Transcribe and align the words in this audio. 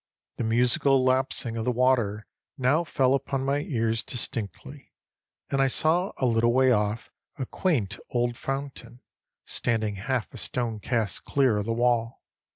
The 0.37 0.43
musical 0.43 1.03
lapsing 1.05 1.57
of 1.57 1.63
the 1.65 1.71
water 1.71 2.25
now 2.57 2.83
fell 2.83 3.13
upon 3.13 3.45
my 3.45 3.59
ears 3.59 4.03
distinctly, 4.03 4.91
and 5.51 5.61
I 5.61 5.67
saw 5.67 6.13
a 6.17 6.25
little 6.25 6.51
way 6.53 6.71
off 6.71 7.11
a 7.37 7.45
quaint 7.45 7.99
old 8.09 8.35
fountain, 8.35 9.01
standing 9.45 9.97
half 9.97 10.33
a 10.33 10.37
stonecast 10.37 11.23
clear 11.25 11.57
of 11.57 11.65
the 11.65 11.73
wall. 11.73 12.23